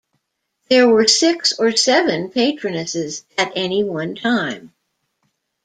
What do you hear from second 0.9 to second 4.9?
six or seven Patronesses at any one time.